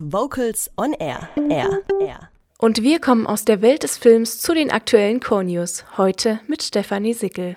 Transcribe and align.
Vocals 0.00 0.70
on 0.76 0.92
Air. 0.92 1.28
Air. 1.50 1.80
Air. 2.00 2.30
Und 2.58 2.84
wir 2.84 3.00
kommen 3.00 3.26
aus 3.26 3.44
der 3.44 3.62
Welt 3.62 3.82
des 3.82 3.98
Films 3.98 4.38
zu 4.38 4.54
den 4.54 4.70
aktuellen 4.70 5.18
Core-News. 5.18 5.84
Heute 5.96 6.38
mit 6.46 6.62
Stefanie 6.62 7.14
Sickel. 7.14 7.56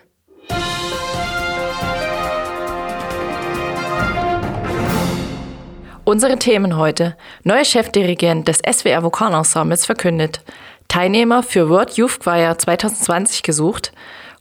Unsere 6.04 6.40
Themen 6.40 6.78
heute. 6.78 7.16
Neuer 7.44 7.64
Chefdirigent 7.64 8.48
des 8.48 8.58
SWR 8.68 9.04
Vokalensembles 9.04 9.86
verkündet. 9.86 10.44
Teilnehmer 10.88 11.44
für 11.44 11.70
World 11.70 11.92
Youth 11.92 12.22
Choir 12.22 12.58
2020 12.58 13.44
gesucht. 13.44 13.92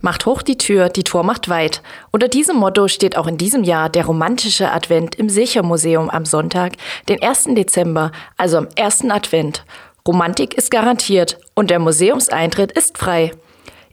Macht 0.00 0.26
hoch 0.26 0.42
die 0.42 0.58
Tür, 0.58 0.88
die 0.88 1.02
Tor 1.02 1.24
macht 1.24 1.48
weit. 1.48 1.82
Unter 2.12 2.28
diesem 2.28 2.56
Motto 2.56 2.86
steht 2.86 3.16
auch 3.16 3.26
in 3.26 3.36
diesem 3.36 3.64
Jahr 3.64 3.88
der 3.88 4.06
romantische 4.06 4.70
Advent 4.70 5.16
im 5.16 5.28
Silchermuseum 5.28 6.08
am 6.08 6.24
Sonntag, 6.24 6.74
den 7.08 7.20
1. 7.22 7.48
Dezember, 7.54 8.12
also 8.36 8.58
am 8.58 8.68
ersten 8.76 9.10
Advent. 9.10 9.64
Romantik 10.06 10.54
ist 10.54 10.70
garantiert 10.70 11.38
und 11.54 11.70
der 11.70 11.80
Museumseintritt 11.80 12.72
ist 12.72 12.96
frei. 12.96 13.32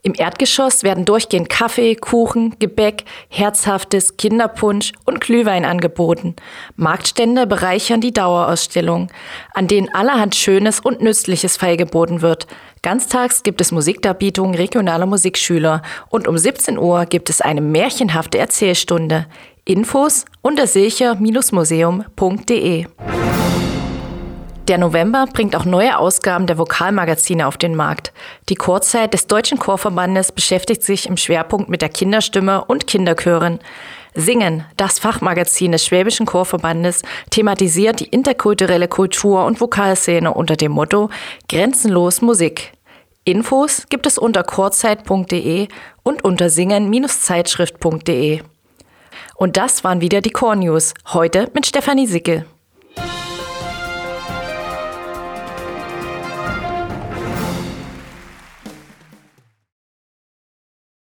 Im 0.05 0.13
Erdgeschoss 0.15 0.83
werden 0.83 1.03
durchgehend 1.03 1.49
Kaffee, 1.49 1.95
Kuchen, 1.95 2.55
Gebäck, 2.59 3.05
herzhaftes 3.27 4.17
Kinderpunsch 4.17 4.91
und 5.03 5.19
Glühwein 5.19 5.65
angeboten. 5.65 6.35
Marktstände 6.75 7.47
bereichern 7.47 8.01
die 8.01 8.13
Dauerausstellung, 8.13 9.09
an 9.55 9.67
denen 9.67 9.91
allerhand 9.95 10.35
Schönes 10.35 10.79
und 10.79 11.01
Nützliches 11.01 11.57
feilgeboten 11.57 12.21
wird. 12.21 12.45
Ganztags 12.85 13.41
gibt 13.41 13.62
es 13.62 13.72
Musikdarbietungen 13.72 14.53
regionaler 14.53 15.07
Musikschüler 15.07 15.81
und 16.09 16.28
um 16.28 16.38
17 16.38 16.78
Uhr 16.78 17.07
gibt 17.07 17.31
es 17.31 17.41
eine 17.41 17.59
märchenhafte 17.59 18.38
Erzählstunde. 18.38 19.25
Infos 19.63 20.25
unter 20.44 20.68
silcher-museum.de. 20.68 22.85
Der 24.68 24.78
November 24.78 25.25
bringt 25.34 25.56
auch 25.56 25.66
neue 25.66 25.97
Ausgaben 25.97 26.45
der 26.45 26.59
Vokalmagazine 26.59 27.47
auf 27.47 27.57
den 27.57 27.75
Markt. 27.75 28.13
Die 28.50 28.56
Chorzeit 28.56 29.16
des 29.16 29.25
Deutschen 29.25 29.57
Chorverbandes 29.57 30.31
beschäftigt 30.31 30.84
sich 30.84 31.09
im 31.09 31.18
Schwerpunkt 31.18 31.69
mit 31.69 31.81
der 31.81 31.90
Kinderstimme 31.90 32.66
und 32.66 32.85
Kinderchören. 32.85 33.57
Singen, 34.13 34.63
das 34.78 35.00
Fachmagazin 35.00 35.72
des 35.72 35.88
Schwäbischen 35.88 36.28
Chorverbandes, 36.28 37.01
thematisiert 37.31 38.01
die 38.01 38.09
interkulturelle 38.09 38.88
Kultur- 38.88 39.45
und 39.45 39.59
Vokalszene 39.59 40.31
unter 40.31 40.56
dem 40.56 40.72
Motto 40.72 41.09
Grenzenlos 41.50 42.22
Musik. 42.22 42.75
Infos 43.25 43.88
gibt 43.90 44.06
es 44.06 44.19
unter 44.19 44.44
chorzeit.de 44.44 45.68
und 46.03 46.24
unter 46.24 46.50
singen-zeitschrift.de. 46.52 48.41
Und 49.36 49.58
das 49.58 49.84
waren 49.84 50.00
wieder 50.00 50.22
die 50.22 50.30
Core 50.30 50.58
News, 50.58 50.94
heute 51.08 51.50
mit 51.53 51.66
Stefanie 51.66 52.06
Sickel. 52.06 52.46